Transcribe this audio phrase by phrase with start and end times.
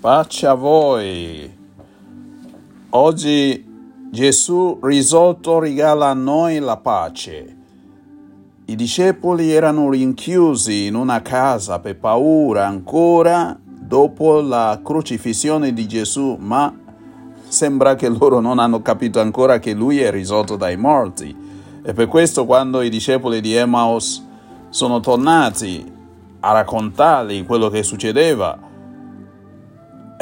[0.00, 1.58] Pace a voi.
[2.88, 3.62] Oggi
[4.10, 7.56] Gesù risolto regala a noi la pace.
[8.64, 16.34] I discepoli erano rinchiusi in una casa per paura ancora dopo la crocifissione di Gesù,
[16.40, 16.74] ma
[17.46, 21.36] sembra che loro non hanno capito ancora che lui è risolto dai morti.
[21.82, 24.26] E per questo quando i discepoli di Emmaus
[24.70, 25.92] sono tornati
[26.40, 28.68] a raccontargli quello che succedeva,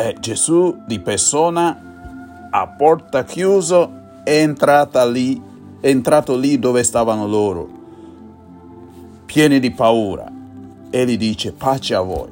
[0.00, 4.48] e Gesù di persona a porta chiusa è,
[5.10, 5.42] lì,
[5.80, 7.68] è entrato lì dove stavano loro,
[9.26, 10.30] pieni di paura.
[10.88, 12.30] E gli dice pace a voi,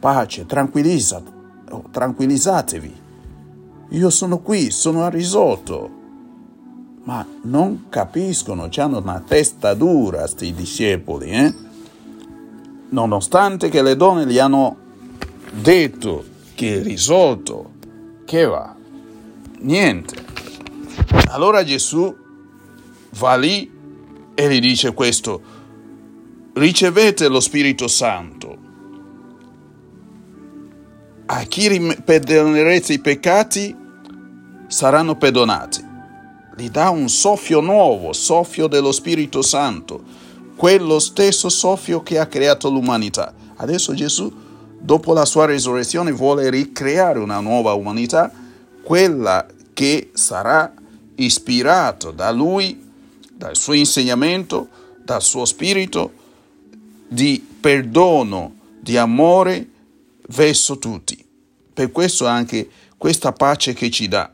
[0.00, 2.96] pace, oh, tranquillizzatevi.
[3.90, 5.90] Io sono qui, sono a risolto.
[7.04, 11.54] Ma non capiscono, hanno una testa dura sti discepoli, eh?
[12.88, 14.76] Nonostante che le donne gli hanno
[15.52, 17.74] detto che risolto,
[18.24, 18.74] che va?
[19.60, 20.24] Niente.
[21.28, 22.12] Allora Gesù
[23.10, 23.70] va lì
[24.34, 25.40] e gli dice questo,
[26.54, 28.58] ricevete lo Spirito Santo.
[31.26, 33.76] A chi perdonerete i peccati
[34.66, 35.86] saranno perdonati.
[36.56, 40.02] Gli dà un soffio nuovo, soffio dello Spirito Santo,
[40.56, 43.32] quello stesso soffio che ha creato l'umanità.
[43.54, 44.46] Adesso Gesù
[44.78, 48.32] dopo la sua risurrezione vuole ricreare una nuova umanità,
[48.82, 50.72] quella che sarà
[51.16, 52.86] ispirato da lui,
[53.32, 54.68] dal suo insegnamento,
[55.04, 56.12] dal suo spirito
[57.08, 59.68] di perdono, di amore
[60.28, 61.24] verso tutti.
[61.72, 64.32] Per questo anche questa pace che ci dà.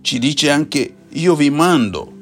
[0.00, 2.12] Ci dice anche io vi mando,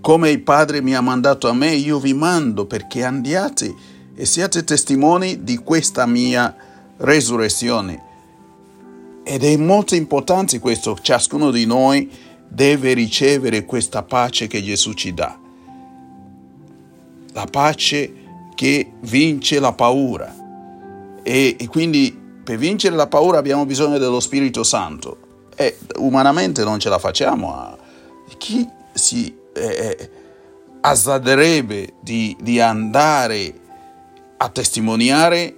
[0.00, 3.74] come il Padre mi ha mandato a me, io vi mando perché andiate
[4.14, 6.54] e siate testimoni di questa mia
[6.98, 8.02] resurrezione.
[9.24, 12.10] Ed è molto importante questo, ciascuno di noi
[12.46, 15.38] deve ricevere questa pace che Gesù ci dà.
[17.32, 18.12] La pace
[18.54, 20.42] che vince la paura.
[21.22, 25.48] E, e quindi per vincere la paura abbiamo bisogno dello Spirito Santo.
[25.56, 27.76] E umanamente non ce la facciamo.
[28.38, 30.10] Chi si eh, eh
[30.86, 33.54] azzarderebbe di, di andare
[34.44, 35.56] a testimoniare,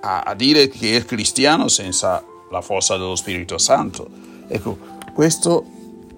[0.00, 4.08] a, a dire che è cristiano senza la forza dello Spirito Santo.
[4.48, 4.76] Ecco,
[5.12, 5.64] questo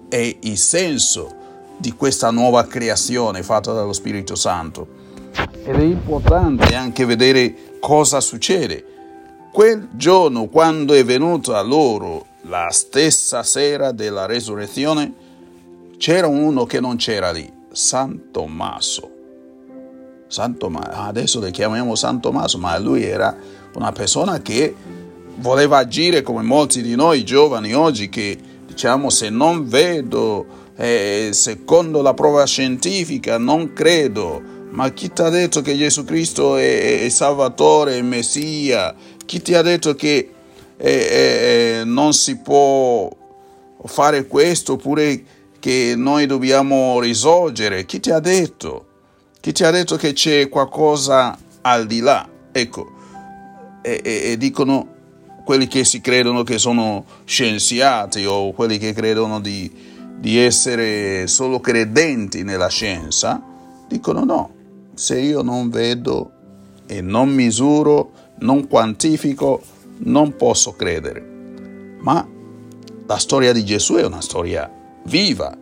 [0.09, 1.35] è il senso
[1.77, 5.05] di questa nuova creazione fatta dallo Spirito Santo.
[5.63, 8.83] Ed è importante anche vedere cosa succede.
[9.51, 15.13] Quel giorno, quando è venuto a loro la stessa sera della resurrezione,
[15.97, 19.16] c'era uno che non c'era lì, San Tommaso.
[20.27, 23.35] San Tommaso, adesso le chiamiamo San Tommaso, ma lui era
[23.73, 24.75] una persona che
[25.37, 30.45] voleva agire come molti di noi giovani oggi che diciamo se non vedo
[30.75, 36.57] eh, secondo la prova scientifica non credo ma chi ti ha detto che Gesù Cristo
[36.57, 38.93] è, è Salvatore, è Messia?
[39.25, 40.29] Chi ti ha detto che
[40.77, 43.09] eh, eh, non si può
[43.85, 45.23] fare questo oppure
[45.59, 47.85] che noi dobbiamo risorgere?
[47.85, 48.86] Chi ti ha detto?
[49.47, 52.27] Chi ti ha detto che c'è qualcosa al di là?
[52.51, 52.91] Ecco,
[53.81, 54.95] e, e, e dicono
[55.45, 59.71] quelli che si credono che sono scienziati o quelli che credono di,
[60.17, 63.41] di essere solo credenti nella scienza,
[63.87, 64.51] dicono no,
[64.95, 66.31] se io non vedo
[66.85, 69.61] e non misuro, non quantifico,
[69.99, 71.21] non posso credere.
[71.99, 72.27] Ma
[73.05, 74.69] la storia di Gesù è una storia
[75.05, 75.57] viva,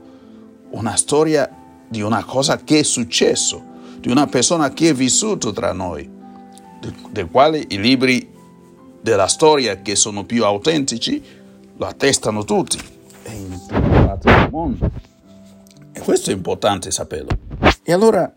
[0.71, 1.47] una storia
[1.87, 3.73] di una cosa che è successo
[4.05, 6.07] di una persona che è vissuto tra noi,
[7.09, 8.31] del quale i libri
[9.01, 11.23] della storia che sono più autentici
[11.75, 12.77] lo attestano tutti
[13.23, 14.91] e in tutte parti del mondo.
[15.91, 17.35] E questo è importante saperlo.
[17.81, 18.31] E allora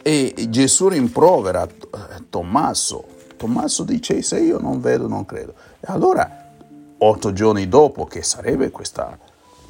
[0.00, 3.04] e Gesù rimprovera eh, Tommaso.
[3.36, 5.52] Tommaso dice se io non vedo non credo.
[5.80, 6.54] E allora
[6.96, 9.18] otto giorni dopo, che sarebbe questa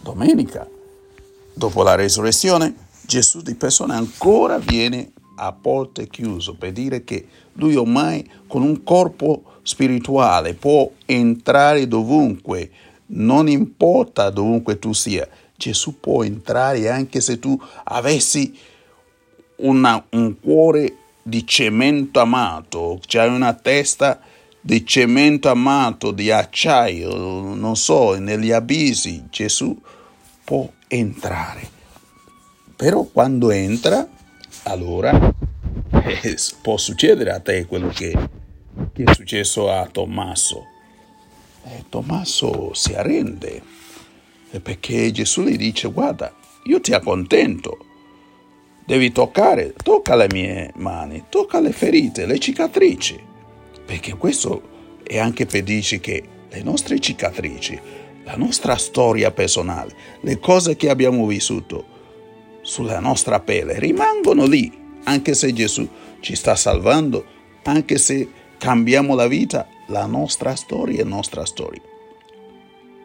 [0.00, 0.64] domenica,
[1.54, 7.76] dopo la resurrezione, Gesù di persona ancora viene a porte chiuse per dire che lui
[7.76, 12.70] ormai con un corpo spirituale può entrare dovunque,
[13.06, 15.28] non importa dovunque tu sia.
[15.56, 18.56] Gesù può entrare anche se tu avessi
[19.56, 24.20] una, un cuore di cemento amato, cioè una testa
[24.60, 29.76] di cemento amato, di acciaio, non so, negli abissi, Gesù
[30.44, 31.76] può entrare.
[32.76, 34.06] Però quando entra,
[34.64, 35.34] allora
[35.90, 38.16] eh, può succedere a te quello che,
[38.92, 40.66] che è successo a Tommaso.
[41.64, 43.62] E Tommaso si arrende
[44.62, 46.34] perché Gesù gli dice guarda,
[46.64, 47.78] io ti accontento,
[48.86, 53.20] devi toccare, tocca le mie mani, tocca le ferite, le cicatrici,
[53.84, 57.78] perché questo è anche per dirci che le nostre cicatrici,
[58.24, 61.96] la nostra storia personale, le cose che abbiamo vissuto
[62.68, 64.70] sulla nostra pelle rimangono lì,
[65.04, 65.88] anche se Gesù
[66.20, 67.24] ci sta salvando,
[67.62, 68.28] anche se
[68.58, 71.80] cambiamo la vita, la nostra storia è nostra storia.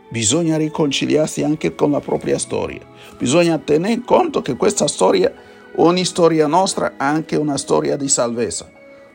[0.10, 2.82] Bisogna riconciliarsi anche con la propria storia.
[3.18, 5.34] Bisogna tenere conto che questa storia,
[5.78, 8.70] ogni storia nostra, è anche una storia di salvezza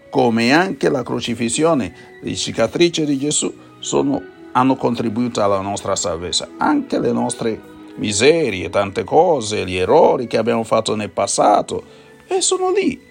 [0.09, 1.93] come anche la crocifissione,
[2.23, 4.23] le cicatrici di Gesù sono,
[4.53, 6.49] hanno contribuito alla nostra salvezza.
[6.57, 7.61] Anche le nostre
[7.99, 11.83] miserie, tante cose, gli errori che abbiamo fatto nel passato,
[12.27, 13.07] e sono lì.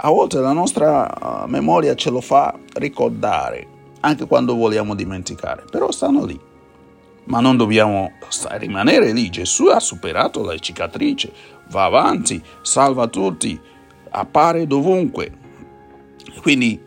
[0.00, 3.66] A volte la nostra uh, memoria ce lo fa ricordare,
[4.00, 6.38] anche quando vogliamo dimenticare, però stanno lì.
[7.24, 8.12] Ma non dobbiamo
[8.52, 9.28] rimanere lì.
[9.28, 11.30] Gesù ha superato le cicatrici,
[11.70, 13.58] va avanti, salva tutti,
[14.10, 15.30] appare dovunque.
[16.40, 16.80] Quindi,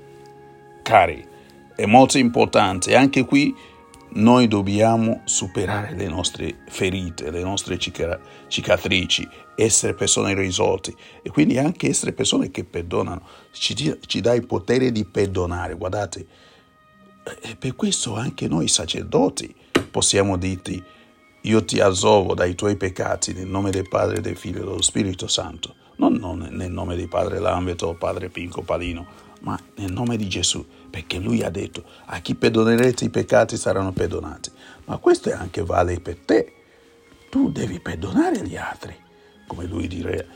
[0.82, 1.28] cari,
[1.76, 3.54] è molto importante, anche qui
[4.14, 11.88] noi dobbiamo superare le nostre ferite, le nostre cicatrici, essere persone risolte e quindi anche
[11.88, 13.22] essere persone che perdonano,
[13.52, 15.76] ci, ci dà il potere di perdonare.
[15.76, 16.26] Guardate,
[17.42, 19.54] e per questo anche noi sacerdoti
[19.90, 20.84] possiamo dirti,
[21.44, 25.28] io ti assolvo dai tuoi peccati nel nome del Padre, del Figlio e dello Spirito
[25.28, 30.28] Santo, non, non nel nome di Padre Lambeto, Padre Pinco Palino, ma nel nome di
[30.28, 34.52] Gesù, perché lui ha detto a chi perdonerete i peccati saranno perdonati.
[34.86, 36.54] Ma questo anche vale per te.
[37.30, 38.94] Tu devi perdonare gli altri,
[39.48, 40.28] come lui direbbe,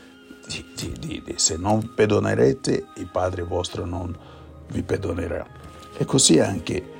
[1.36, 4.16] se non perdonerete il Padre vostro non
[4.68, 5.46] vi perdonerà.
[5.98, 6.94] E così anche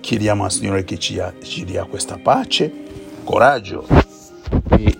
[0.00, 2.72] chiediamo al Signore che ci, ci dia questa pace,
[3.22, 3.86] coraggio
[4.70, 4.98] e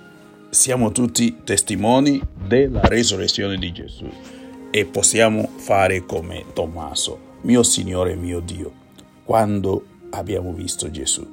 [0.50, 4.10] siamo tutti testimoni della resurrezione di Gesù
[4.76, 8.72] e possiamo fare come Tommaso, mio Signore mio Dio,
[9.24, 11.24] quando abbiamo visto Gesù.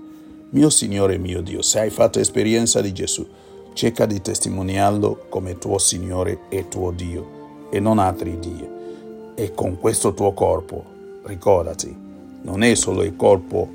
[0.52, 3.28] Mio Signore mio Dio, se hai fatto esperienza di Gesù,
[3.74, 9.34] cerca di testimoniarlo come tuo Signore e tuo Dio e non altri Dio.
[9.34, 10.86] E con questo tuo corpo,
[11.24, 11.98] ricordati,
[12.44, 13.68] non è solo il corpo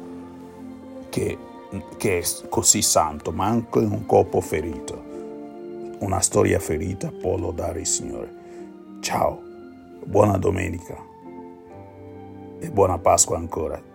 [1.08, 1.36] che,
[1.96, 5.02] che è così santo, ma anche un corpo ferito.
[5.98, 8.34] Una storia ferita può lodare il Signore.
[9.00, 9.45] Ciao.
[10.06, 10.96] Buona domenica
[12.60, 13.85] e buona Pasqua ancora.